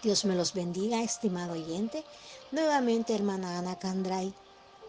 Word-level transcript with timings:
Dios 0.00 0.24
me 0.24 0.36
los 0.36 0.54
bendiga, 0.54 1.02
estimado 1.02 1.54
oyente. 1.54 2.04
Nuevamente, 2.52 3.16
hermana 3.16 3.58
Ana 3.58 3.76
Candray 3.80 4.32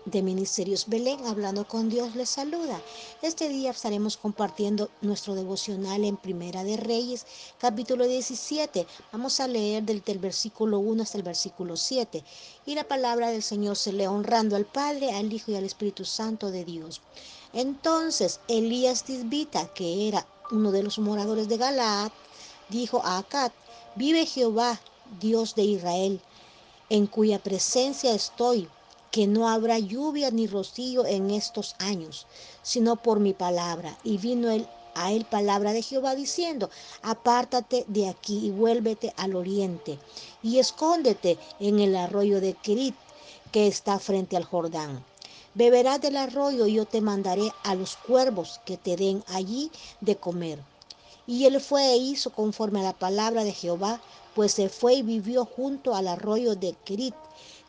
de 0.05 0.21
Ministerios 0.21 0.85
Belén, 0.87 1.25
hablando 1.25 1.67
con 1.67 1.89
Dios, 1.89 2.15
les 2.15 2.29
saluda. 2.29 2.79
Este 3.23 3.49
día 3.49 3.71
estaremos 3.71 4.17
compartiendo 4.17 4.91
nuestro 5.01 5.33
devocional 5.33 6.05
en 6.05 6.15
Primera 6.15 6.63
de 6.63 6.77
Reyes, 6.77 7.25
capítulo 7.57 8.05
17. 8.05 8.85
Vamos 9.11 9.39
a 9.39 9.47
leer 9.47 9.81
del, 9.81 10.03
del 10.03 10.19
versículo 10.19 10.77
1 10.77 11.01
hasta 11.01 11.17
el 11.17 11.23
versículo 11.23 11.75
7. 11.75 12.23
Y 12.67 12.75
la 12.75 12.83
palabra 12.83 13.31
del 13.31 13.41
Señor 13.41 13.77
se 13.77 13.91
lee 13.91 14.05
honrando 14.05 14.55
al 14.55 14.65
Padre, 14.65 15.11
al 15.15 15.33
Hijo 15.33 15.51
y 15.51 15.55
al 15.55 15.63
Espíritu 15.65 16.05
Santo 16.05 16.51
de 16.51 16.65
Dios. 16.65 17.01
Entonces 17.53 18.41
Elías 18.47 19.05
Tisbita, 19.05 19.73
que 19.73 20.07
era 20.07 20.27
uno 20.51 20.71
de 20.71 20.83
los 20.83 20.99
moradores 20.99 21.49
de 21.49 21.57
Galaad, 21.57 22.11
dijo 22.69 23.01
a 23.03 23.17
Acat, 23.17 23.51
vive 23.95 24.27
Jehová, 24.27 24.79
Dios 25.19 25.55
de 25.55 25.63
Israel, 25.63 26.21
en 26.89 27.07
cuya 27.07 27.39
presencia 27.39 28.13
estoy, 28.13 28.67
que 29.11 29.27
no 29.27 29.49
habrá 29.49 29.79
lluvia 29.79 30.31
ni 30.31 30.47
rocío 30.47 31.05
en 31.05 31.31
estos 31.31 31.75
años, 31.79 32.27
sino 32.61 32.95
por 32.95 33.19
mi 33.19 33.33
palabra. 33.33 33.97
Y 34.03 34.17
vino 34.17 34.51
él, 34.51 34.67
a 34.95 35.11
él 35.11 35.25
palabra 35.25 35.73
de 35.73 35.81
Jehová 35.81 36.15
diciendo, 36.15 36.69
apártate 37.01 37.85
de 37.87 38.09
aquí 38.09 38.47
y 38.47 38.51
vuélvete 38.51 39.13
al 39.17 39.35
oriente, 39.35 39.97
y 40.43 40.59
escóndete 40.59 41.37
en 41.59 41.79
el 41.79 41.95
arroyo 41.95 42.41
de 42.41 42.53
Kerit, 42.53 42.95
que 43.51 43.67
está 43.67 43.97
frente 43.99 44.37
al 44.37 44.43
Jordán. 44.43 45.03
Beberás 45.55 45.99
del 46.01 46.15
arroyo 46.15 46.67
y 46.67 46.73
yo 46.73 46.85
te 46.85 47.01
mandaré 47.01 47.51
a 47.63 47.73
los 47.73 47.95
cuervos 47.95 48.59
que 48.65 48.77
te 48.77 48.95
den 48.95 49.23
allí 49.27 49.71
de 49.99 50.15
comer. 50.15 50.59
Y 51.25 51.45
él 51.45 51.59
fue 51.59 51.93
e 51.93 51.97
hizo 51.97 52.31
conforme 52.31 52.79
a 52.79 52.83
la 52.83 52.93
palabra 52.93 53.43
de 53.43 53.51
Jehová, 53.51 53.99
pues 54.35 54.53
se 54.53 54.69
fue 54.69 54.95
y 54.95 55.01
vivió 55.03 55.45
junto 55.45 55.95
al 55.95 56.07
arroyo 56.07 56.55
de 56.55 56.75
Kerit, 56.85 57.15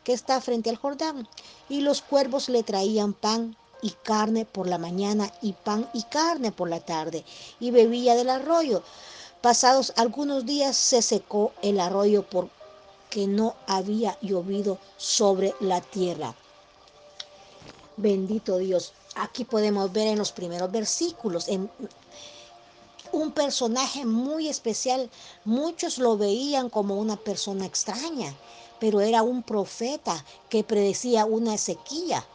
que 0.03 0.13
está 0.13 0.41
frente 0.41 0.69
al 0.69 0.77
Jordán. 0.77 1.27
Y 1.69 1.81
los 1.81 2.01
cuervos 2.01 2.49
le 2.49 2.63
traían 2.63 3.13
pan 3.13 3.55
y 3.81 3.91
carne 4.03 4.45
por 4.45 4.67
la 4.67 4.77
mañana 4.77 5.31
y 5.41 5.53
pan 5.53 5.89
y 5.93 6.03
carne 6.03 6.51
por 6.51 6.69
la 6.69 6.79
tarde, 6.79 7.23
y 7.59 7.71
bebía 7.71 8.15
del 8.15 8.29
arroyo. 8.29 8.83
Pasados 9.41 9.93
algunos 9.95 10.45
días 10.45 10.77
se 10.77 11.01
secó 11.01 11.51
el 11.63 11.79
arroyo 11.79 12.23
porque 12.29 13.27
no 13.27 13.55
había 13.65 14.17
llovido 14.21 14.77
sobre 14.97 15.55
la 15.59 15.81
tierra. 15.81 16.35
Bendito 17.97 18.57
Dios. 18.57 18.93
Aquí 19.15 19.43
podemos 19.43 19.91
ver 19.91 20.07
en 20.07 20.19
los 20.19 20.31
primeros 20.31 20.71
versículos, 20.71 21.47
en 21.49 21.69
un 23.11 23.31
personaje 23.31 24.05
muy 24.05 24.47
especial. 24.47 25.09
Muchos 25.45 25.97
lo 25.97 26.17
veían 26.17 26.69
como 26.69 26.95
una 26.95 27.17
persona 27.17 27.65
extraña, 27.65 28.35
pero 28.79 29.01
era 29.01 29.23
un 29.23 29.43
profeta 29.43 30.23
que 30.49 30.63
predecía 30.63 31.25
una 31.25 31.57
sequía. 31.57 32.25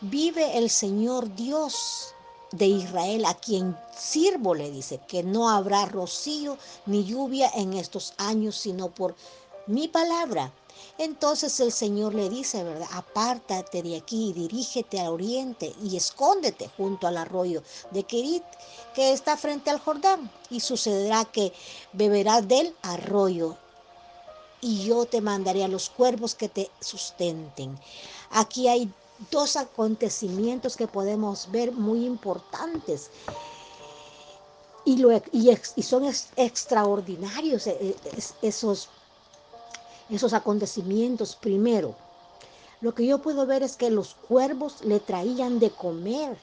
Vive 0.00 0.58
el 0.58 0.70
Señor 0.70 1.34
Dios 1.34 2.14
de 2.52 2.66
Israel, 2.66 3.24
a 3.26 3.34
quien 3.34 3.76
sirvo, 3.96 4.54
le 4.54 4.70
dice, 4.70 5.00
que 5.06 5.22
no 5.22 5.48
habrá 5.48 5.86
rocío 5.86 6.58
ni 6.86 7.04
lluvia 7.04 7.50
en 7.54 7.74
estos 7.74 8.14
años, 8.16 8.56
sino 8.56 8.88
por 8.88 9.14
mi 9.70 9.88
palabra. 9.88 10.52
Entonces 10.98 11.60
el 11.60 11.72
Señor 11.72 12.14
le 12.14 12.28
dice, 12.28 12.62
¿verdad? 12.64 12.88
Apártate 12.92 13.82
de 13.82 13.96
aquí, 13.96 14.32
dirígete 14.32 15.00
al 15.00 15.08
oriente 15.08 15.74
y 15.82 15.96
escóndete 15.96 16.70
junto 16.76 17.06
al 17.06 17.16
arroyo 17.16 17.62
de 17.90 18.04
Kerit, 18.04 18.44
que 18.94 19.12
está 19.12 19.36
frente 19.36 19.70
al 19.70 19.80
Jordán. 19.80 20.30
Y 20.50 20.60
sucederá 20.60 21.24
que 21.24 21.52
beberás 21.92 22.46
del 22.46 22.74
arroyo 22.82 23.56
y 24.60 24.84
yo 24.84 25.06
te 25.06 25.20
mandaré 25.20 25.64
a 25.64 25.68
los 25.68 25.88
cuervos 25.88 26.34
que 26.34 26.48
te 26.48 26.70
sustenten. 26.80 27.78
Aquí 28.30 28.68
hay 28.68 28.92
dos 29.30 29.56
acontecimientos 29.56 30.76
que 30.76 30.86
podemos 30.86 31.50
ver 31.50 31.72
muy 31.72 32.04
importantes. 32.04 33.10
Y, 34.84 34.96
lo, 34.96 35.10
y, 35.32 35.82
son 35.82 36.04
ex, 36.06 36.28
extraordinarios 36.36 37.66
eh, 37.66 37.96
esos 38.42 38.88
esos 40.10 40.32
acontecimientos 40.32 41.36
primero. 41.36 41.94
Lo 42.80 42.94
que 42.94 43.06
yo 43.06 43.18
puedo 43.18 43.46
ver 43.46 43.62
es 43.62 43.76
que 43.76 43.90
los 43.90 44.14
cuervos 44.14 44.82
le 44.82 45.00
traían 45.00 45.58
de 45.58 45.70
comer 45.70 46.38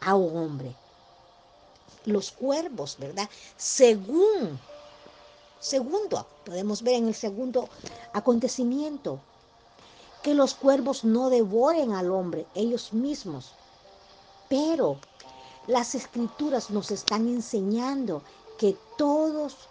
a 0.00 0.14
un 0.14 0.36
hombre. 0.36 0.74
Los 2.04 2.32
cuervos, 2.32 2.96
¿verdad? 2.98 3.28
Según, 3.56 4.58
segundo, 5.60 6.26
podemos 6.44 6.82
ver 6.82 6.94
en 6.94 7.08
el 7.08 7.14
segundo 7.14 7.68
acontecimiento, 8.12 9.20
que 10.22 10.34
los 10.34 10.54
cuervos 10.54 11.04
no 11.04 11.30
devoren 11.30 11.92
al 11.92 12.10
hombre 12.10 12.46
ellos 12.54 12.92
mismos. 12.92 13.52
Pero 14.48 14.98
las 15.66 15.94
escrituras 15.94 16.70
nos 16.70 16.90
están 16.90 17.28
enseñando 17.28 18.22
que 18.58 18.76
todos 18.96 19.68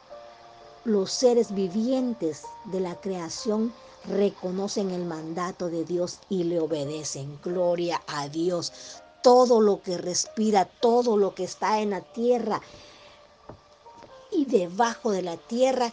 los 0.84 1.12
seres 1.12 1.54
vivientes 1.54 2.44
de 2.66 2.80
la 2.80 2.96
creación 2.96 3.74
reconocen 4.08 4.90
el 4.92 5.06
mandato 5.06 5.70
de 5.70 5.86
Dios 5.86 6.20
y 6.30 6.44
le 6.44 6.60
obedecen. 6.60 7.40
Gloria 7.44 8.02
a 8.08 8.28
Dios. 8.30 9.02
Todo 9.22 9.62
lo 9.62 9.82
que 9.82 9.98
respira, 9.98 10.66
todo 10.66 11.18
lo 11.18 11.36
que 11.36 11.44
está 11.44 11.80
en 11.82 11.92
la 11.92 12.02
tierra 12.02 12.62
y 14.32 14.46
debajo 14.46 15.12
de 15.12 15.22
la 15.22 15.38
tierra, 15.38 15.92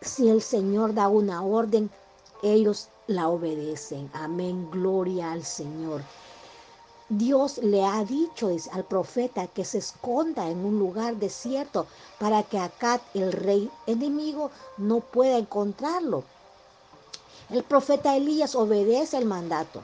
si 0.00 0.28
el 0.28 0.40
Señor 0.40 0.94
da 0.94 1.08
una 1.08 1.42
orden, 1.42 1.90
ellos 2.42 2.88
la 3.06 3.28
obedecen. 3.28 4.08
Amén. 4.12 4.70
Gloria 4.70 5.32
al 5.32 5.44
Señor. 5.44 6.02
Dios 7.10 7.58
le 7.58 7.84
ha 7.84 8.04
dicho 8.04 8.48
al 8.70 8.84
profeta 8.84 9.48
que 9.48 9.64
se 9.64 9.78
esconda 9.78 10.48
en 10.48 10.64
un 10.64 10.78
lugar 10.78 11.16
desierto 11.16 11.88
para 12.20 12.44
que 12.44 12.56
Acat, 12.56 13.02
el 13.14 13.32
rey 13.32 13.68
enemigo, 13.88 14.52
no 14.78 15.00
pueda 15.00 15.36
encontrarlo. 15.36 16.22
El 17.50 17.64
profeta 17.64 18.16
Elías 18.16 18.54
obedece 18.54 19.18
el 19.18 19.24
mandato. 19.24 19.82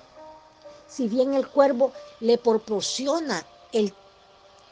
Si 0.87 1.09
bien 1.09 1.35
el 1.35 1.49
cuervo 1.49 1.91
le 2.21 2.39
proporciona 2.39 3.45
el, 3.73 3.93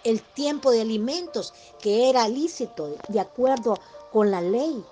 el 0.05 0.23
tiempo 0.23 0.71
de 0.71 0.83
alimentos 0.83 1.53
que 1.81 2.09
era 2.09 2.29
lícito 2.29 2.97
de 3.09 3.19
acuerdo 3.19 3.81
con 4.13 4.31
la 4.31 4.41
ley 4.41 4.85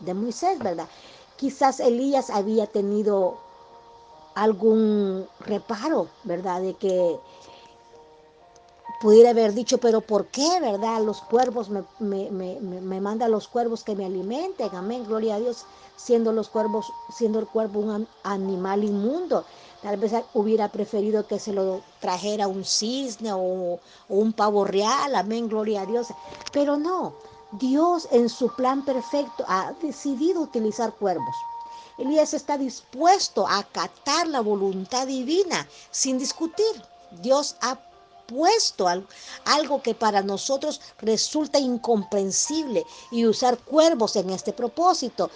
de 0.00 0.14
Moisés, 0.14 0.58
¿verdad? 0.58 0.88
Quizás 1.36 1.78
Elías 1.78 2.28
había 2.28 2.66
tenido 2.66 3.38
algún 4.34 5.26
reparo, 5.40 6.08
¿verdad? 6.24 6.60
De 6.60 6.74
que 6.74 7.18
pudiera 9.00 9.30
haber 9.30 9.52
dicho, 9.52 9.78
pero 9.78 10.00
¿por 10.00 10.26
qué, 10.28 10.60
verdad? 10.60 11.02
Los 11.02 11.20
cuervos 11.20 11.68
me, 11.68 11.84
me, 11.98 12.30
me, 12.30 12.60
me 12.60 13.00
mandan 13.00 13.30
los 13.30 13.48
cuervos 13.48 13.84
que 13.84 13.94
me 13.94 14.06
alimenten, 14.06 14.74
amén, 14.74 15.04
gloria 15.04 15.34
a 15.36 15.40
Dios, 15.40 15.66
siendo 15.96 16.32
los 16.32 16.48
cuervos, 16.48 16.92
siendo 17.14 17.38
el 17.38 17.46
cuervo 17.46 17.80
un 17.80 18.08
animal 18.22 18.84
inmundo. 18.84 19.44
Tal 19.82 19.98
vez 19.98 20.12
hubiera 20.32 20.70
preferido 20.70 21.26
que 21.26 21.38
se 21.38 21.52
lo 21.52 21.82
trajera 22.00 22.48
un 22.48 22.64
cisne 22.64 23.32
o, 23.34 23.38
o 23.38 23.78
un 24.08 24.32
pavo 24.32 24.64
real, 24.64 25.14
amén, 25.14 25.48
gloria 25.48 25.82
a 25.82 25.86
Dios. 25.86 26.08
Pero 26.52 26.78
no, 26.78 27.12
Dios 27.52 28.08
en 28.10 28.28
su 28.28 28.48
plan 28.56 28.84
perfecto 28.84 29.44
ha 29.46 29.72
decidido 29.82 30.40
utilizar 30.40 30.94
cuervos. 30.94 31.34
Elías 31.98 32.34
está 32.34 32.58
dispuesto 32.58 33.46
a 33.46 33.58
acatar 33.58 34.26
la 34.28 34.40
voluntad 34.40 35.06
divina 35.06 35.68
sin 35.90 36.18
discutir. 36.18 36.82
Dios 37.22 37.56
ha 37.60 37.78
puesto 38.26 38.88
algo 39.44 39.82
que 39.82 39.94
para 39.94 40.22
nosotros 40.22 40.80
resulta 40.98 41.58
incomprensible 41.58 42.84
y 43.10 43.26
usar 43.26 43.58
cuervos 43.58 44.16
en 44.16 44.30
este 44.30 44.52
propósito 44.52 45.30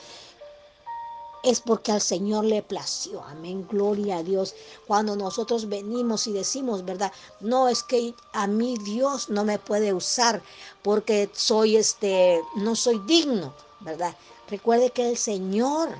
es 1.42 1.60
porque 1.60 1.92
al 1.92 2.00
Señor 2.00 2.44
le 2.44 2.62
plació. 2.62 3.22
Amén, 3.22 3.66
gloria 3.70 4.18
a 4.18 4.22
Dios. 4.22 4.54
Cuando 4.86 5.16
nosotros 5.16 5.68
venimos 5.68 6.26
y 6.26 6.32
decimos, 6.32 6.84
¿verdad? 6.84 7.12
No 7.40 7.68
es 7.68 7.82
que 7.82 8.14
a 8.32 8.46
mí 8.46 8.76
Dios 8.84 9.30
no 9.30 9.44
me 9.44 9.58
puede 9.58 9.92
usar 9.92 10.42
porque 10.82 11.30
soy 11.32 11.76
este, 11.76 12.42
no 12.56 12.74
soy 12.74 12.98
digno, 13.06 13.54
¿verdad? 13.80 14.16
Recuerde 14.50 14.90
que 14.90 15.10
el 15.10 15.16
Señor 15.16 15.90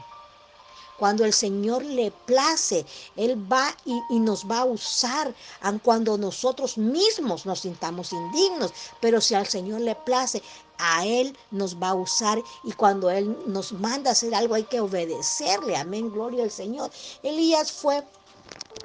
cuando 0.98 1.24
el 1.24 1.32
Señor 1.32 1.84
le 1.84 2.10
place, 2.10 2.84
Él 3.16 3.40
va 3.50 3.74
y, 3.84 4.18
nos 4.18 4.44
va 4.44 4.60
a 4.60 4.64
usar, 4.64 5.32
aun 5.62 5.78
cuando 5.78 6.18
nosotros 6.18 6.76
mismos 6.76 7.46
nos 7.46 7.60
sintamos 7.60 8.12
indignos. 8.12 8.72
Pero 9.00 9.20
si 9.20 9.34
al 9.34 9.46
Señor 9.46 9.80
le 9.80 9.94
place, 9.94 10.42
a 10.78 11.06
Él 11.06 11.36
nos 11.50 11.76
va 11.76 11.90
a 11.90 11.94
usar 11.94 12.42
y 12.64 12.72
cuando 12.72 13.10
Él 13.10 13.36
nos 13.46 13.72
manda 13.72 14.10
a 14.10 14.12
hacer 14.12 14.34
algo 14.34 14.54
hay 14.54 14.64
que 14.64 14.80
obedecerle. 14.80 15.76
Amén, 15.76 16.10
gloria 16.10 16.42
al 16.42 16.50
Señor. 16.50 16.90
Elías 17.22 17.70
fue 17.72 18.04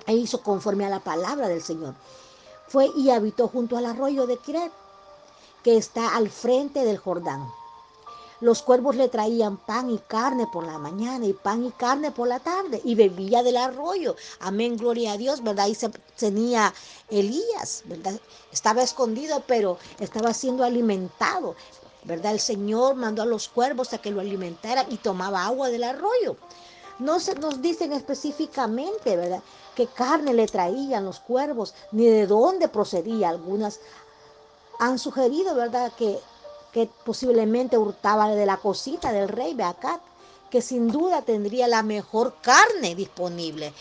e 0.05 0.13
hizo 0.13 0.41
conforme 0.41 0.85
a 0.85 0.89
la 0.89 0.99
palabra 0.99 1.47
del 1.47 1.63
Señor. 1.63 1.95
Fue 2.67 2.89
y 2.95 3.09
habitó 3.09 3.47
junto 3.47 3.77
al 3.77 3.85
arroyo 3.85 4.27
de 4.27 4.37
Kiret, 4.37 4.71
que 5.63 5.77
está 5.77 6.15
al 6.15 6.29
frente 6.29 6.83
del 6.83 6.97
Jordán. 6.97 7.47
Los 8.41 8.61
cuervos 8.61 8.95
le 8.95 9.07
traían 9.07 9.57
pan 9.57 9.89
y 9.89 9.99
carne 9.99 10.47
por 10.51 10.65
la 10.65 10.77
mañana 10.77 11.25
y 11.25 11.33
pan 11.33 11.65
y 11.65 11.71
carne 11.71 12.11
por 12.11 12.27
la 12.27 12.39
tarde 12.39 12.81
y 12.83 12.95
bebía 12.95 13.43
del 13.43 13.57
arroyo. 13.57 14.15
Amén, 14.39 14.75
gloria 14.77 15.13
a 15.13 15.17
Dios, 15.17 15.41
¿verdad? 15.43 15.65
Ahí 15.65 15.75
se 15.75 15.89
tenía 16.17 16.73
Elías, 17.09 17.83
¿verdad? 17.85 18.19
Estaba 18.51 18.81
escondido, 18.81 19.43
pero 19.47 19.77
estaba 19.99 20.33
siendo 20.33 20.63
alimentado, 20.63 21.55
¿verdad? 22.03 22.33
El 22.33 22.39
Señor 22.39 22.95
mandó 22.95 23.21
a 23.21 23.25
los 23.25 23.47
cuervos 23.47 23.93
a 23.93 23.99
que 23.99 24.11
lo 24.11 24.19
alimentaran 24.19 24.87
y 24.91 24.97
tomaba 24.97 25.45
agua 25.45 25.69
del 25.69 25.83
arroyo. 25.83 26.35
No 26.99 27.19
se 27.19 27.35
nos 27.35 27.61
dicen 27.61 27.93
específicamente, 27.93 29.15
¿verdad? 29.15 29.41
Qué 29.75 29.87
carne 29.87 30.33
le 30.33 30.47
traían 30.47 31.05
los 31.05 31.19
cuervos, 31.19 31.73
ni 31.91 32.05
de 32.05 32.27
dónde 32.27 32.67
procedía. 32.67 33.29
Algunas 33.29 33.79
han 34.79 34.99
sugerido, 34.99 35.55
¿verdad?, 35.55 35.91
que 35.97 36.19
que 36.73 36.89
posiblemente 37.05 37.77
hurtaba 37.77 38.29
de 38.29 38.45
la 38.45 38.57
cosita 38.57 39.11
del 39.13 39.29
rey 39.29 39.53
Beacat, 39.53 40.01
que 40.49 40.61
sin 40.61 40.91
duda 40.91 41.21
tendría 41.21 41.67
la 41.67 41.83
mejor 41.83 42.35
carne 42.41 42.95
disponible 42.95 43.73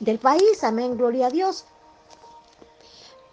del 0.00 0.18
país. 0.18 0.62
Amén, 0.62 0.96
gloria 0.96 1.26
a 1.26 1.30
Dios. 1.30 1.64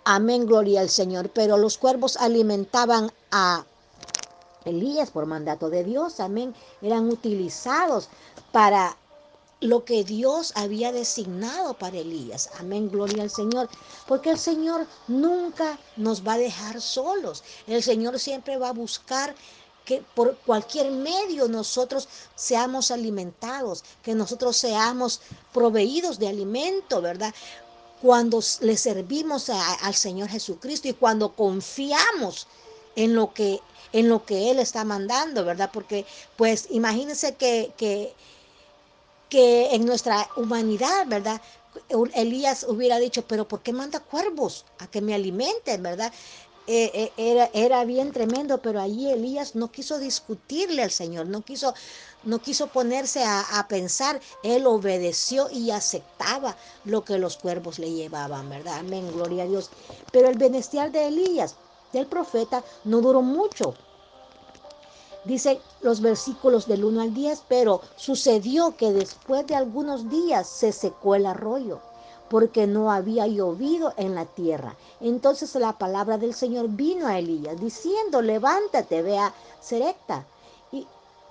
Amén, 0.05 0.45
gloria 0.45 0.81
al 0.81 0.89
Señor. 0.89 1.29
Pero 1.29 1.57
los 1.57 1.77
cuervos 1.77 2.17
alimentaban 2.17 3.11
a 3.31 3.65
Elías 4.65 5.11
por 5.11 5.25
mandato 5.25 5.69
de 5.69 5.83
Dios. 5.83 6.19
Amén. 6.19 6.53
Eran 6.81 7.09
utilizados 7.09 8.09
para 8.51 8.97
lo 9.63 9.85
que 9.85 10.03
Dios 10.03 10.51
había 10.55 10.91
designado 10.91 11.73
para 11.75 11.97
Elías. 11.97 12.49
Amén, 12.59 12.89
gloria 12.89 13.23
al 13.23 13.29
Señor. 13.29 13.69
Porque 14.07 14.29
el 14.31 14.37
Señor 14.37 14.87
nunca 15.07 15.79
nos 15.95 16.25
va 16.27 16.33
a 16.33 16.37
dejar 16.37 16.81
solos. 16.81 17.43
El 17.65 17.81
Señor 17.81 18.19
siempre 18.19 18.57
va 18.57 18.69
a 18.69 18.73
buscar 18.73 19.33
que 19.85 20.03
por 20.15 20.37
cualquier 20.39 20.91
medio 20.91 21.47
nosotros 21.47 22.07
seamos 22.35 22.91
alimentados, 22.91 23.83
que 24.01 24.15
nosotros 24.15 24.57
seamos 24.57 25.21
proveídos 25.53 26.19
de 26.19 26.27
alimento, 26.27 27.01
¿verdad? 27.01 27.33
Cuando 28.01 28.41
le 28.61 28.77
servimos 28.77 29.49
al 29.49 29.95
Señor 29.95 30.29
Jesucristo 30.29 30.89
y 30.89 30.93
cuando 30.93 31.35
confiamos 31.35 32.47
en 32.95 33.15
lo 33.15 33.33
que 33.33 33.59
en 33.93 34.09
lo 34.09 34.25
que 34.25 34.49
Él 34.49 34.57
está 34.57 34.83
mandando, 34.83 35.45
¿verdad? 35.45 35.69
Porque 35.71 36.05
pues 36.35 36.67
imagínense 36.71 37.35
que 37.35 38.13
que 39.33 39.73
en 39.73 39.83
nuestra 39.87 40.29
humanidad, 40.35 41.07
¿verdad? 41.07 41.41
Elías 42.13 42.67
hubiera 42.69 42.99
dicho, 42.99 43.23
pero 43.23 43.47
¿por 43.47 43.61
qué 43.63 43.73
manda 43.73 43.99
cuervos 43.99 44.63
a 44.77 44.85
que 44.85 45.01
me 45.01 45.15
alimenten, 45.15 45.81
¿verdad? 45.81 46.13
Eh, 46.67 46.91
eh, 46.93 47.11
era, 47.17 47.49
era, 47.51 47.83
bien 47.83 48.11
tremendo, 48.11 48.61
pero 48.61 48.79
allí 48.79 49.09
Elías 49.09 49.55
no 49.55 49.71
quiso 49.71 49.97
discutirle 49.97 50.83
al 50.83 50.91
Señor, 50.91 51.25
no 51.25 51.41
quiso, 51.41 51.73
no 52.23 52.43
quiso 52.43 52.67
ponerse 52.67 53.23
a, 53.23 53.41
a, 53.57 53.67
pensar, 53.67 54.21
él 54.43 54.67
obedeció 54.67 55.49
y 55.49 55.71
aceptaba 55.71 56.55
lo 56.85 57.03
que 57.03 57.17
los 57.17 57.37
cuervos 57.37 57.79
le 57.79 57.91
llevaban, 57.91 58.51
¿verdad? 58.51 58.77
Amén, 58.77 59.11
gloria 59.11 59.45
a 59.45 59.47
Dios. 59.47 59.71
Pero 60.11 60.29
el 60.29 60.37
bestial 60.37 60.91
de 60.91 61.07
Elías, 61.07 61.55
del 61.91 62.05
profeta, 62.05 62.63
no 62.83 63.01
duró 63.01 63.23
mucho, 63.23 63.73
Dice 65.25 65.61
los 65.81 66.01
versículos 66.01 66.67
del 66.67 66.83
1 66.83 67.01
al 67.01 67.13
10, 67.13 67.43
pero 67.47 67.81
sucedió 67.95 68.75
que 68.75 68.91
después 68.91 69.47
de 69.47 69.55
algunos 69.55 70.09
días 70.09 70.47
se 70.47 70.73
secó 70.73 71.15
el 71.15 71.25
arroyo, 71.25 71.79
porque 72.29 72.67
no 72.67 72.91
había 72.91 73.25
llovido 73.27 73.93
en 73.95 74.15
la 74.15 74.25
tierra. 74.25 74.75
Entonces 74.99 75.55
la 75.55 75.77
palabra 75.77 76.17
del 76.17 76.33
Señor 76.33 76.67
vino 76.67 77.07
a 77.07 77.19
Elías, 77.19 77.59
diciendo, 77.59 78.21
levántate, 78.21 79.01
ve 79.01 79.17
a 79.17 79.33
Serecta 79.61 80.25
y 80.71 80.85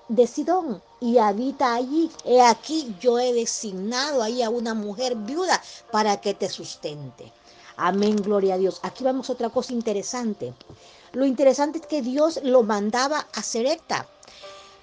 de 0.07 0.25
Sidón 0.27 0.81
y 0.99 1.19
habita 1.19 1.75
allí. 1.75 2.09
He 2.25 2.41
aquí 2.41 2.95
yo 2.99 3.19
he 3.19 3.31
designado 3.31 4.23
ahí 4.23 4.41
a 4.41 4.49
una 4.49 4.73
mujer 4.73 5.15
viuda 5.15 5.61
para 5.91 6.19
que 6.19 6.33
te 6.33 6.49
sustente. 6.49 7.31
Amén, 7.77 8.15
gloria 8.15 8.55
a 8.55 8.57
Dios. 8.57 8.79
Aquí 8.83 9.03
vamos 9.03 9.29
a 9.29 9.33
otra 9.33 9.49
cosa 9.49 9.73
interesante. 9.73 10.53
Lo 11.13 11.27
interesante 11.27 11.77
es 11.77 11.85
que 11.85 12.01
Dios 12.01 12.39
lo 12.41 12.63
mandaba 12.63 13.27
a 13.35 13.43
Serepta, 13.43 14.07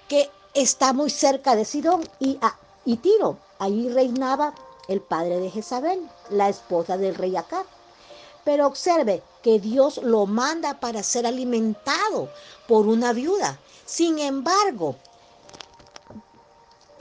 que 0.07 0.29
está 0.53 0.93
muy 0.93 1.09
cerca 1.09 1.57
de 1.57 1.65
Sidón 1.65 2.07
y, 2.19 2.39
a, 2.41 2.57
Tiro. 3.01 3.37
Allí 3.59 3.89
reinaba 3.89 4.53
el 4.87 5.01
padre 5.01 5.39
de 5.39 5.51
Jezabel, 5.51 6.09
la 6.29 6.47
esposa 6.47 6.95
del 6.95 7.15
rey 7.15 7.35
Acab. 7.35 7.65
Pero 8.45 8.65
observe 8.65 9.21
que 9.43 9.59
Dios 9.59 9.97
lo 9.97 10.25
manda 10.25 10.79
para 10.79 11.03
ser 11.03 11.27
alimentado 11.27 12.29
por 12.65 12.87
una 12.87 13.11
viuda. 13.11 13.59
Sin 13.85 14.17
embargo, 14.17 14.95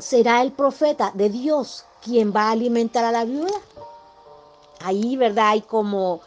¿será 0.01 0.43
el 0.43 0.51
profeta 0.51 1.13
de 1.15 1.29
Dios 1.29 1.85
quien 2.03 2.35
va 2.35 2.49
a 2.49 2.51
alimentar 2.51 3.05
a 3.05 3.13
la 3.13 3.25
viuda? 3.25 3.61
Ahí, 4.81 5.17
¿verdad? 5.17 5.51
Hay 5.51 5.61
como 5.61 6.21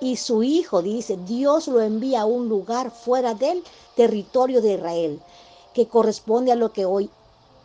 y 0.00 0.16
su 0.16 0.42
hijo, 0.42 0.82
dice, 0.82 1.16
Dios 1.16 1.68
lo 1.68 1.80
envía 1.80 2.22
a 2.22 2.26
un 2.26 2.48
lugar 2.48 2.90
fuera 2.90 3.34
del 3.34 3.64
territorio 3.94 4.60
de 4.60 4.74
Israel, 4.74 5.22
que 5.72 5.88
corresponde 5.88 6.52
a 6.52 6.56
lo 6.56 6.72
que 6.72 6.84
hoy 6.84 7.10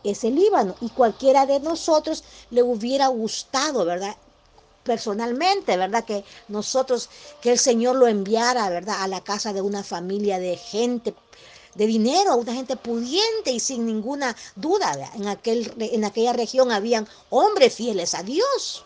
es 0.02 0.24
el 0.24 0.36
Líbano. 0.36 0.74
Y 0.80 0.88
cualquiera 0.88 1.44
de 1.44 1.60
nosotros 1.60 2.24
le 2.50 2.62
hubiera 2.62 3.08
gustado, 3.08 3.84
¿verdad? 3.84 4.16
Personalmente, 4.82 5.76
¿verdad? 5.76 6.04
Que 6.04 6.24
nosotros, 6.48 7.10
que 7.42 7.52
el 7.52 7.58
Señor 7.58 7.96
lo 7.96 8.06
enviara, 8.06 8.70
¿verdad? 8.70 9.02
A 9.02 9.08
la 9.08 9.22
casa 9.22 9.52
de 9.52 9.60
una 9.60 9.84
familia 9.84 10.38
de 10.38 10.56
gente 10.56 11.14
de 11.74 11.86
dinero, 11.86 12.36
una 12.36 12.52
gente 12.52 12.76
pudiente 12.76 13.50
y 13.50 13.60
sin 13.60 13.86
ninguna 13.86 14.36
duda. 14.56 14.92
En, 15.14 15.26
aquel, 15.26 15.72
en 15.78 16.04
aquella 16.04 16.32
región 16.32 16.70
habían 16.70 17.08
hombres 17.30 17.74
fieles 17.74 18.14
a 18.14 18.22
Dios 18.22 18.84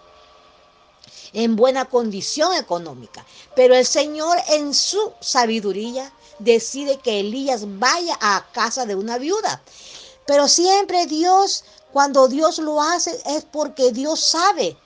en 1.36 1.54
buena 1.54 1.84
condición 1.84 2.54
económica. 2.54 3.24
Pero 3.54 3.74
el 3.74 3.84
Señor 3.84 4.38
en 4.48 4.72
su 4.72 5.12
sabiduría 5.20 6.10
decide 6.38 6.98
que 6.98 7.20
Elías 7.20 7.64
vaya 7.78 8.16
a 8.22 8.46
casa 8.52 8.86
de 8.86 8.94
una 8.94 9.18
viuda. 9.18 9.62
Pero 10.26 10.48
siempre 10.48 11.04
Dios, 11.04 11.64
cuando 11.92 12.26
Dios 12.28 12.58
lo 12.58 12.80
hace, 12.80 13.20
es 13.26 13.44
porque 13.44 13.92
Dios 13.92 14.18
sabe. 14.18 14.78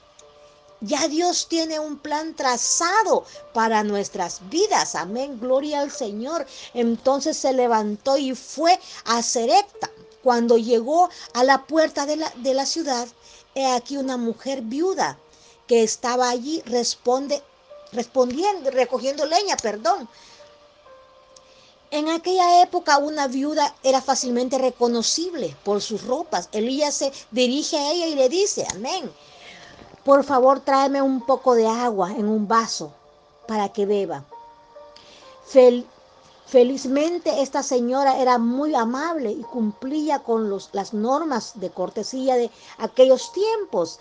Ya 0.80 1.06
Dios 1.06 1.46
tiene 1.48 1.78
un 1.78 1.98
plan 1.98 2.34
trazado 2.34 3.24
para 3.54 3.84
nuestras 3.84 4.40
vidas. 4.50 4.96
Amén. 4.96 5.38
Gloria 5.38 5.80
al 5.80 5.92
Señor. 5.92 6.46
Entonces 6.74 7.36
se 7.36 7.52
levantó 7.52 8.16
y 8.16 8.34
fue 8.34 8.76
a 9.04 9.22
Serepta. 9.22 9.88
Cuando 10.24 10.58
llegó 10.58 11.10
a 11.32 11.44
la 11.44 11.64
puerta 11.64 12.06
de 12.06 12.16
la, 12.16 12.32
de 12.38 12.54
la 12.54 12.66
ciudad, 12.66 13.06
he 13.54 13.66
aquí 13.66 13.96
una 13.96 14.16
mujer 14.16 14.62
viuda 14.62 15.16
que 15.70 15.84
estaba 15.84 16.28
allí 16.28 16.60
responde, 16.66 17.40
respondiendo, 17.92 18.72
recogiendo 18.72 19.24
leña, 19.24 19.56
perdón. 19.56 20.08
En 21.92 22.08
aquella 22.08 22.60
época 22.60 22.98
una 22.98 23.28
viuda 23.28 23.72
era 23.84 24.00
fácilmente 24.00 24.58
reconocible 24.58 25.56
por 25.62 25.80
sus 25.80 26.02
ropas. 26.02 26.48
Elías 26.50 26.94
se 26.96 27.12
dirige 27.30 27.78
a 27.78 27.92
ella 27.92 28.08
y 28.08 28.16
le 28.16 28.28
dice, 28.28 28.66
amén, 28.74 29.12
por 30.04 30.24
favor 30.24 30.58
tráeme 30.58 31.02
un 31.02 31.24
poco 31.24 31.54
de 31.54 31.68
agua 31.68 32.10
en 32.18 32.26
un 32.26 32.48
vaso 32.48 32.92
para 33.46 33.68
que 33.68 33.86
beba. 33.86 34.24
Fel 35.46 35.86
Felizmente 36.50 37.42
esta 37.42 37.62
señora 37.62 38.20
era 38.20 38.36
muy 38.38 38.74
amable 38.74 39.30
y 39.30 39.42
cumplía 39.42 40.18
con 40.18 40.50
los, 40.50 40.70
las 40.72 40.92
normas 40.92 41.52
de 41.60 41.70
cortesía 41.70 42.34
de 42.34 42.50
aquellos 42.78 43.32
tiempos. 43.32 44.00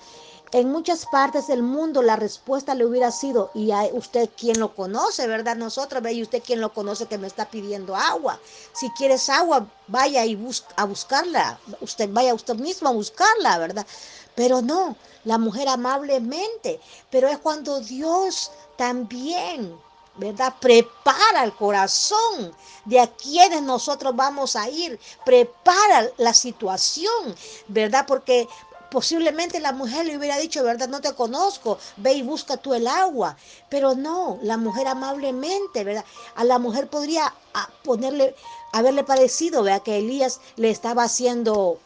En 0.51 0.71
muchas 0.71 1.05
partes 1.05 1.45
del 1.45 1.61
mundo 1.61 2.01
la 2.01 2.15
respuesta 2.15 2.73
le 2.73 2.83
hubiera 2.83 3.11
sido, 3.11 3.51
y 3.53 3.69
a 3.69 3.83
usted 3.93 4.31
quien 4.35 4.59
lo 4.59 4.73
conoce, 4.73 5.27
¿verdad? 5.27 5.55
Nosotros, 5.55 6.01
ve, 6.01 6.13
y 6.13 6.23
usted 6.23 6.41
quien 6.41 6.59
lo 6.59 6.73
conoce 6.73 7.05
que 7.05 7.19
me 7.19 7.27
está 7.27 7.45
pidiendo 7.45 7.95
agua. 7.95 8.39
Si 8.73 8.89
quieres 8.91 9.29
agua, 9.29 9.67
vaya 9.87 10.25
y 10.25 10.35
busca, 10.35 10.73
a 10.75 10.85
buscarla. 10.85 11.59
Usted 11.81 12.09
vaya 12.11 12.33
usted 12.33 12.55
mismo 12.55 12.89
a 12.89 12.93
buscarla, 12.93 13.59
¿verdad? 13.59 13.85
Pero 14.33 14.63
no, 14.63 14.95
la 15.23 15.37
mujer 15.37 15.67
amablemente, 15.67 16.79
pero 17.11 17.27
es 17.27 17.37
cuando 17.37 17.79
Dios 17.81 18.51
también 18.75 19.77
¿verdad? 20.19 20.53
Prepara 20.59 21.45
el 21.45 21.53
corazón 21.53 22.53
de 22.83 22.99
a 22.99 23.07
quienes 23.07 23.61
nosotros 23.61 24.13
vamos 24.15 24.57
a 24.57 24.69
ir, 24.69 24.99
prepara 25.23 26.09
la 26.17 26.33
situación, 26.33 27.35
¿verdad? 27.69 28.05
Porque 28.05 28.47
posiblemente 28.89 29.59
la 29.59 29.71
mujer 29.71 30.05
le 30.05 30.17
hubiera 30.17 30.37
dicho, 30.37 30.63
¿verdad? 30.63 30.89
No 30.89 31.01
te 31.01 31.13
conozco, 31.13 31.77
ve 31.97 32.13
y 32.13 32.21
busca 32.21 32.57
tú 32.57 32.73
el 32.73 32.87
agua. 32.87 33.37
Pero 33.69 33.95
no, 33.95 34.39
la 34.41 34.57
mujer 34.57 34.87
amablemente, 34.87 35.83
¿verdad? 35.83 36.05
A 36.35 36.43
la 36.43 36.59
mujer 36.59 36.89
podría 36.89 37.33
ah, 37.53 37.69
ponerle, 37.83 38.35
haberle 38.71 39.03
parecido, 39.03 39.63
¿verdad? 39.63 39.83
Que 39.83 39.99
Elías 39.99 40.39
le 40.55 40.69
estaba 40.69 41.03
haciendo 41.03 41.79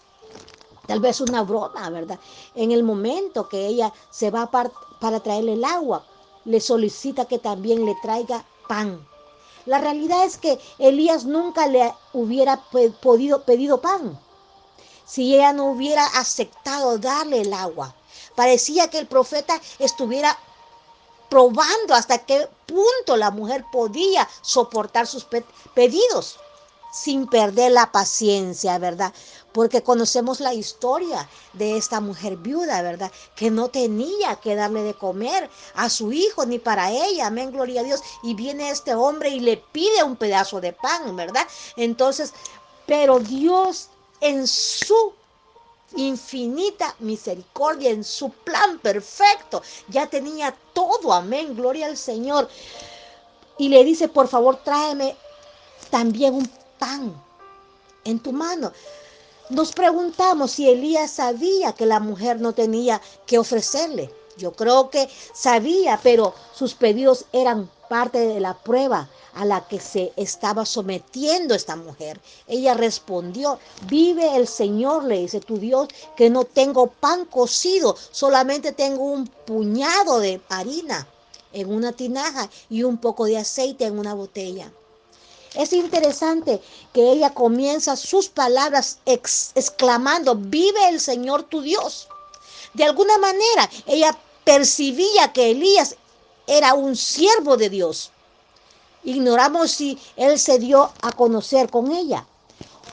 tal 0.88 1.00
vez 1.00 1.22
una 1.22 1.44
broma, 1.44 1.90
¿verdad? 1.90 2.20
En 2.56 2.72
el 2.72 2.84
momento 2.84 3.50
que 3.50 3.68
ella 3.68 3.94
se 4.12 4.32
va 4.32 4.50
para, 4.52 4.72
para 5.00 5.20
traerle 5.20 5.54
el 5.54 5.66
agua, 5.66 6.06
le 6.46 6.60
solicita 6.60 7.26
que 7.26 7.40
también 7.40 7.86
le 7.86 7.96
traiga 8.02 8.46
pan. 8.68 9.06
La 9.66 9.78
realidad 9.78 10.26
es 10.26 10.38
que 10.38 10.60
Elías 10.78 11.24
nunca 11.24 11.68
le 11.68 11.94
hubiera 12.12 12.62
podido 13.02 13.44
pedido 13.44 13.80
pan 13.80 14.20
si 15.14 15.36
ella 15.36 15.54
no 15.54 15.66
hubiera 15.66 16.04
aceptado 16.18 16.98
darle 16.98 17.42
el 17.42 17.54
agua. 17.54 17.94
Parecía 18.36 18.90
que 18.90 18.98
el 18.98 19.06
profeta 19.06 19.62
estuviera 19.78 20.36
probando 21.30 21.94
hasta 21.94 22.18
qué 22.18 22.50
punto 22.66 23.16
la 23.16 23.30
mujer 23.30 23.64
podía 23.72 24.28
soportar 24.42 25.06
sus 25.06 25.28
pedidos 25.76 26.40
sin 26.92 27.28
perder 27.28 27.74
la 27.74 27.92
paciencia, 27.92 28.80
¿verdad? 28.80 29.14
Porque 29.52 29.84
conocemos 29.84 30.40
la 30.40 30.56
historia 30.56 31.30
de 31.54 31.78
esta 31.78 32.00
mujer 32.00 32.38
viuda, 32.38 32.82
¿verdad? 32.82 33.12
Que 33.36 33.52
no 33.52 33.68
tenía 33.68 34.38
que 34.38 34.56
darle 34.56 34.82
de 34.82 34.96
comer 34.96 35.48
a 35.76 35.92
su 35.92 36.12
hijo 36.12 36.48
ni 36.48 36.58
para 36.58 36.90
ella, 36.90 37.28
amén, 37.28 37.52
gloria 37.52 37.82
a 37.82 37.84
Dios. 37.84 38.02
Y 38.24 38.34
viene 38.34 38.72
este 38.72 38.96
hombre 38.96 39.30
y 39.30 39.40
le 39.42 39.58
pide 39.58 40.04
un 40.04 40.16
pedazo 40.16 40.60
de 40.60 40.74
pan, 40.74 41.16
¿verdad? 41.16 41.48
Entonces, 41.76 42.34
pero 42.88 43.20
Dios 43.20 43.90
en 44.24 44.48
su 44.48 45.14
infinita 45.98 46.96
misericordia, 47.00 47.90
en 47.90 48.06
su 48.06 48.30
plan 48.30 48.80
perfecto. 48.80 49.62
Ya 49.90 50.08
tenía 50.08 50.56
todo, 50.74 51.12
amén, 51.12 51.56
gloria 51.56 51.88
al 51.88 51.98
Señor. 51.98 52.50
Y 53.58 53.68
le 53.68 53.84
dice, 53.84 54.08
por 54.08 54.30
favor, 54.30 54.56
tráeme 54.64 55.16
también 55.90 56.36
un 56.36 56.50
pan 56.80 57.14
en 58.06 58.18
tu 58.20 58.32
mano. 58.32 58.72
Nos 59.50 59.74
preguntamos 59.74 60.52
si 60.52 60.70
Elías 60.70 61.12
sabía 61.12 61.74
que 61.74 61.86
la 61.86 62.00
mujer 62.00 62.40
no 62.40 62.54
tenía 62.54 63.02
que 63.26 63.38
ofrecerle. 63.38 64.10
Yo 64.38 64.54
creo 64.54 64.90
que 64.90 65.10
sabía, 65.34 66.00
pero 66.02 66.34
sus 66.56 66.74
pedidos 66.74 67.26
eran 67.34 67.70
parte 67.88 68.20
de 68.20 68.40
la 68.40 68.54
prueba 68.54 69.10
a 69.36 69.46
la 69.46 69.68
que 69.68 69.80
se 69.80 70.14
estaba 70.16 70.66
sometiendo 70.66 71.56
esta 71.56 71.76
mujer. 71.76 72.20
Ella 72.48 72.74
respondió, 72.74 73.60
vive 73.88 74.36
el 74.36 74.48
Señor, 74.48 75.04
le 75.06 75.20
dice 75.20 75.40
tu 75.40 75.58
Dios, 75.58 75.88
que 76.16 76.30
no 76.30 76.46
tengo 76.46 76.88
pan 76.88 77.26
cocido, 77.26 77.96
solamente 78.12 78.72
tengo 78.72 79.04
un 79.04 79.28
puñado 79.28 80.20
de 80.20 80.42
harina 80.50 81.08
en 81.52 81.74
una 81.74 81.92
tinaja 81.92 82.50
y 82.70 82.84
un 82.84 82.98
poco 82.98 83.26
de 83.26 83.38
aceite 83.38 83.86
en 83.86 84.00
una 84.00 84.14
botella. 84.14 84.72
Es 85.56 85.72
interesante 85.72 86.62
que 86.94 87.12
ella 87.12 87.34
comienza 87.34 87.96
sus 87.96 88.28
palabras 88.28 89.00
exclamando, 89.06 90.36
vive 90.36 90.90
el 90.90 91.00
Señor 91.00 91.44
tu 91.44 91.62
Dios. 91.62 92.08
De 92.74 92.84
alguna 92.84 93.20
manera, 93.20 93.70
ella 93.86 94.18
percibía 94.44 95.32
que 95.32 95.52
Elías 95.52 95.96
era 96.48 96.74
un 96.74 96.96
siervo 96.96 97.58
de 97.58 97.70
Dios. 97.70 98.12
Ignoramos 99.04 99.72
si 99.72 100.00
él 100.16 100.40
se 100.40 100.60
dio 100.60 100.92
a 101.02 101.12
conocer 101.12 101.70
con 101.70 101.92
ella. 101.92 102.26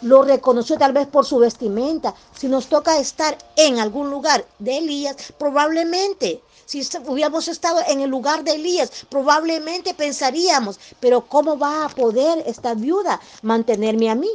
Lo 0.03 0.23
reconoció 0.23 0.79
tal 0.79 0.93
vez 0.93 1.07
por 1.07 1.27
su 1.27 1.39
vestimenta. 1.39 2.15
Si 2.37 2.49
nos 2.49 2.67
toca 2.67 2.99
estar 2.99 3.37
en 3.57 3.79
algún 3.79 4.11
lugar 4.11 4.47
de 4.59 4.79
Elías, 4.79 5.17
probablemente, 5.39 6.43
si 6.65 6.87
hubiéramos 7.07 7.49
estado 7.49 7.81
en 7.87 8.01
el 8.01 8.09
lugar 8.09 8.43
de 8.45 8.53
Elías, 8.53 8.91
probablemente 9.09 9.93
pensaríamos, 9.93 10.81
pero 11.01 11.27
¿cómo 11.27 11.59
va 11.59 11.85
a 11.85 11.89
poder 11.89 12.43
esta 12.47 12.75
viuda 12.75 13.21
mantenerme 13.43 14.09
a 14.11 14.15
mí? 14.15 14.31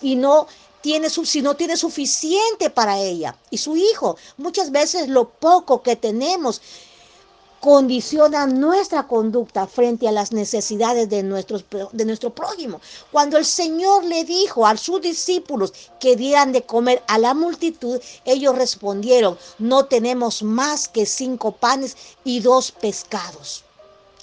Y 0.00 0.14
no 0.14 0.46
tiene, 0.80 1.10
si 1.10 1.42
no 1.42 1.56
tiene 1.56 1.76
suficiente 1.76 2.70
para 2.70 2.98
ella 2.98 3.36
y 3.50 3.58
su 3.58 3.76
hijo. 3.76 4.16
Muchas 4.36 4.70
veces 4.70 5.08
lo 5.08 5.28
poco 5.28 5.82
que 5.82 5.96
tenemos 5.96 6.62
condiciona 7.60 8.46
nuestra 8.46 9.06
conducta 9.06 9.66
frente 9.66 10.06
a 10.06 10.12
las 10.12 10.32
necesidades 10.32 11.08
de, 11.08 11.22
nuestros, 11.22 11.64
de 11.92 12.04
nuestro 12.04 12.30
prójimo. 12.30 12.80
Cuando 13.10 13.36
el 13.36 13.44
Señor 13.44 14.04
le 14.04 14.24
dijo 14.24 14.66
a 14.66 14.76
sus 14.76 15.00
discípulos 15.00 15.72
que 15.98 16.16
dieran 16.16 16.52
de 16.52 16.62
comer 16.62 17.02
a 17.08 17.18
la 17.18 17.34
multitud, 17.34 18.00
ellos 18.24 18.56
respondieron, 18.56 19.38
no 19.58 19.86
tenemos 19.86 20.42
más 20.42 20.88
que 20.88 21.06
cinco 21.06 21.52
panes 21.52 21.96
y 22.24 22.40
dos 22.40 22.70
pescados. 22.70 23.64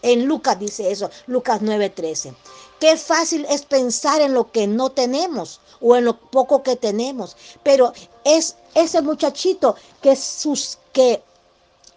En 0.01 0.25
Lucas 0.25 0.59
dice 0.59 0.91
eso, 0.91 1.09
Lucas 1.25 1.61
9:13. 1.61 2.35
Qué 2.79 2.95
fácil 2.95 3.45
es 3.49 3.63
pensar 3.63 4.21
en 4.21 4.33
lo 4.33 4.51
que 4.51 4.67
no 4.67 4.91
tenemos 4.91 5.59
o 5.81 5.95
en 5.95 6.05
lo 6.05 6.17
poco 6.17 6.61
que 6.61 6.75
tenemos, 6.75 7.35
pero 7.63 7.91
es 8.23 8.55
ese 8.75 9.01
muchachito 9.01 9.75
que 10.01 10.15
sus 10.15 10.77
que 10.93 11.23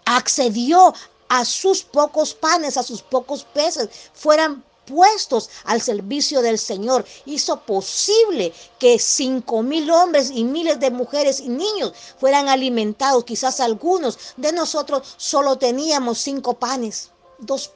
accedió 0.07 0.95
a 1.29 1.45
sus 1.45 1.83
pocos 1.83 2.35
panes, 2.35 2.77
a 2.77 2.83
sus 2.83 3.03
pocos 3.03 3.45
peces, 3.45 3.89
fueran 4.15 4.65
puestos 4.87 5.51
al 5.65 5.81
servicio 5.81 6.41
del 6.41 6.59
Señor. 6.59 7.05
Hizo 7.27 7.61
posible 7.61 8.53
que 8.79 8.99
cinco 8.99 9.63
mil 9.63 9.91
hombres 9.91 10.31
y 10.33 10.45
miles 10.45 10.81
de 10.81 10.91
mujeres 10.91 11.41
y 11.41 11.49
niños 11.49 11.93
fueran 12.19 12.49
alimentados. 12.49 13.25
Quizás 13.25 13.61
algunos 13.61 14.19
de 14.37 14.53
nosotros 14.53 15.15
solo 15.17 15.57
teníamos 15.57 16.19
cinco 16.19 16.55
panes, 16.55 17.11
dos 17.39 17.71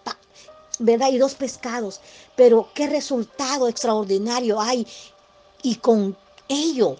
¿verdad? 0.78 1.10
Y 1.10 1.18
dos 1.18 1.34
pescados. 1.34 2.00
Pero 2.34 2.68
qué 2.74 2.86
resultado 2.86 3.68
extraordinario 3.68 4.60
hay. 4.60 4.86
Y 5.62 5.76
con 5.76 6.16
ello 6.48 6.96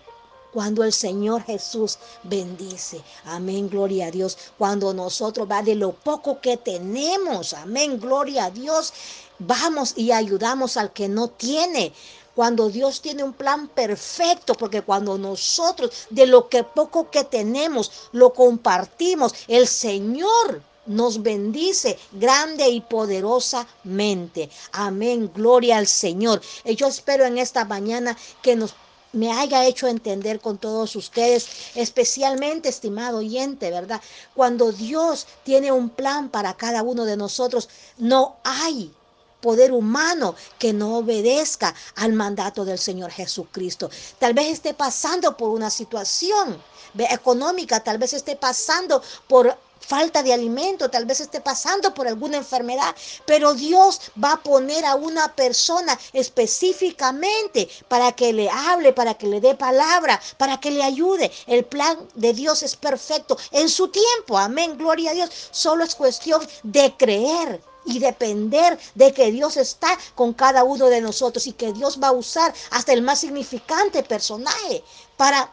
cuando 0.53 0.85
el 0.85 0.93
Señor 0.93 1.43
Jesús 1.45 1.99
bendice. 2.23 3.01
Amén, 3.25 3.69
gloria 3.69 4.07
a 4.07 4.11
Dios. 4.11 4.37
Cuando 4.59 4.93
nosotros 4.93 5.49
va 5.51 5.63
de 5.63 5.75
lo 5.75 5.93
poco 5.93 6.41
que 6.41 6.57
tenemos, 6.57 7.55
amén, 7.55 7.99
gloria 7.99 8.47
a 8.47 8.51
Dios, 8.51 8.93
vamos 9.39 9.95
y 9.97 10.13
ayudamos 10.13 10.77
al 10.77 10.93
que 10.93 11.09
no 11.09 11.29
tiene. 11.29 11.93
Cuando 12.35 12.71
Dios 12.71 13.03
tiene 13.03 13.23
un 13.23 13.35
plan 13.35 13.69
perfecto, 13.69 14.55
porque 14.55 14.83
cuando 14.83 15.19
nosotros 15.19 16.07
de 16.09 16.27
lo 16.27 16.49
que 16.49 16.65
poco 16.65 17.11
que 17.11 17.25
tenemos 17.25 17.91
lo 18.13 18.33
compartimos, 18.33 19.35
el 19.49 19.69
Señor 19.69 20.63
nos 20.87 21.23
bendice 21.23 21.99
grande 22.13 22.69
y 22.69 22.81
poderosamente. 22.81 24.51
Amén, 24.73 25.31
gloria 25.35 25.79
al 25.79 25.87
Señor. 25.87 26.41
Y 26.65 26.75
yo 26.75 26.89
espero 26.89 27.25
en 27.25 27.39
esta 27.39 27.65
mañana 27.65 28.17
que 28.41 28.57
nos 28.57 28.75
me 29.13 29.33
haya 29.33 29.67
hecho 29.67 29.89
entender 29.89 30.41
con 30.41 30.59
todos 30.59 30.97
ustedes, 30.97 31.47
especialmente, 31.75 32.69
estimado 32.69 33.19
oyente, 33.19 33.71
¿verdad? 33.71 34.01
Cuando 34.35 34.73
Dios 34.73 35.27
tiene 35.45 35.71
un 35.71 35.91
plan 35.91 36.29
para 36.29 36.55
cada 36.55 36.83
uno 36.83 37.05
de 37.05 37.17
nosotros, 37.17 37.69
no 37.99 38.37
hay 38.45 38.93
poder 39.41 39.73
humano 39.73 40.35
que 40.59 40.73
no 40.73 40.99
obedezca 40.99 41.75
al 41.97 42.13
mandato 42.13 42.65
del 42.65 42.79
Señor 42.79 43.11
Jesucristo. 43.11 43.91
Tal 44.19 44.33
vez 44.33 44.49
esté 44.49 44.73
pasando 44.73 45.37
por 45.37 45.51
una 45.51 45.69
situación 45.69 46.63
económica, 46.97 47.81
tal 47.81 47.99
vez 47.99 48.13
esté 48.15 48.37
pasando 48.37 49.03
por 49.27 49.57
falta 49.83 50.23
de 50.23 50.33
alimento, 50.33 50.91
tal 50.91 51.05
vez 51.05 51.21
esté 51.21 51.41
pasando 51.41 51.93
por 51.93 52.09
alguna 52.09 52.39
enfermedad, 52.39 52.95
pero 53.27 53.55
Dios 53.55 54.01
va 54.23 54.33
a 54.33 54.43
poner 54.43 54.85
a 54.85 54.95
una 54.95 55.35
persona 55.35 55.99
específicamente 56.13 57.69
para 57.89 58.13
que 58.13 58.33
le 58.33 58.49
hable, 58.49 58.93
para 58.93 59.15
que 59.15 59.27
le 59.27 59.41
dé 59.41 59.55
palabra, 59.55 60.21
para 60.39 60.59
que 60.61 60.71
le 60.71 60.83
ayude. 60.83 61.31
El 61.47 61.65
plan 61.65 61.99
de 62.15 62.33
Dios 62.33 62.63
es 62.63 62.77
perfecto 62.77 63.37
en 63.51 63.69
su 63.69 63.89
tiempo. 63.89 64.39
Amén, 64.39 64.79
gloria 64.79 65.11
a 65.11 65.15
Dios. 65.15 65.31
Solo 65.51 65.85
es 65.85 65.95
cuestión 65.95 66.41
de 66.63 66.95
creer 66.97 67.61
y 67.85 67.99
depender 67.99 68.79
de 68.95 69.13
que 69.13 69.33
Dios 69.33 69.57
está 69.57 69.99
con 70.15 70.33
cada 70.33 70.65
uno 70.65 70.87
de 70.87 71.01
nosotros 71.01 71.47
y 71.47 71.53
que 71.53 71.73
Dios 71.73 71.99
va 72.03 72.09
a 72.09 72.13
usar 72.13 72.55
hasta 72.71 72.93
el 72.93 73.03
más 73.03 73.21
significante 73.21 74.03
personaje 74.03 74.85
para 75.17 75.51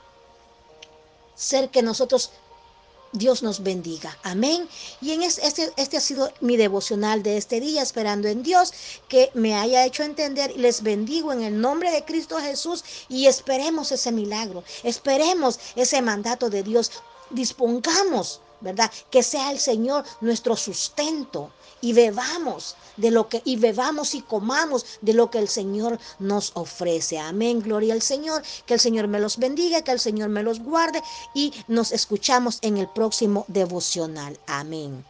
ser 1.36 1.70
que 1.70 1.82
nosotros 1.82 2.32
Dios 3.12 3.42
nos 3.42 3.64
bendiga. 3.64 4.18
Amén. 4.24 4.68
Y 5.02 5.12
en 5.12 5.24
este, 5.24 5.72
este 5.78 5.98
ha 5.98 6.02
sido 6.02 6.32
mi 6.42 6.58
devocional 6.58 7.24
de 7.24 7.38
este 7.38 7.60
día, 7.60 7.82
esperando 7.82 8.28
en 8.28 8.44
Dios 8.44 8.74
que 9.08 9.32
me 9.34 9.56
haya 9.56 9.86
hecho 9.86 10.04
entender. 10.04 10.56
Les 10.58 10.84
bendigo 10.84 11.34
en 11.34 11.42
el 11.42 11.60
nombre 11.60 11.92
de 11.92 12.06
Cristo 12.06 12.38
Jesús 12.40 12.84
y 13.08 13.26
esperemos 13.26 13.92
ese 13.92 14.12
milagro. 14.12 14.64
Esperemos 14.84 15.60
ese 15.76 16.02
mandato 16.02 16.50
de 16.50 16.64
Dios. 16.64 16.92
Dispongamos, 17.32 18.42
¿verdad? 18.62 18.92
Que 19.10 19.24
sea 19.24 19.52
el 19.52 19.60
Señor 19.60 20.04
nuestro 20.22 20.56
sustento 20.56 21.52
y 21.82 21.94
bebamos 21.94 22.76
de 22.98 23.12
lo 23.12 23.30
que 23.30 23.42
y 23.46 23.56
bebamos 23.56 24.16
y 24.16 24.22
comamos 24.22 24.86
de 25.02 25.14
lo 25.14 25.30
que 25.30 25.40
el 25.40 25.48
Señor 25.48 26.00
nos 26.20 26.52
ofrece. 26.56 27.20
Amén, 27.20 27.62
gloria 27.62 27.94
al 27.94 28.02
Señor. 28.02 28.44
Que 28.66 28.74
el 28.74 28.80
Señor 28.80 29.08
me 29.08 29.20
los 29.20 29.38
bendiga, 29.38 29.82
que 29.82 29.92
el 29.92 30.00
Señor 30.00 30.30
me 30.30 30.44
los 30.44 30.60
guarde 30.60 31.02
y 31.34 31.54
nos 31.68 31.92
escuchamos 31.92 32.60
en 32.62 32.78
el 32.78 32.88
próximo 32.88 33.46
devocional. 33.48 34.40
Amén. 34.48 35.06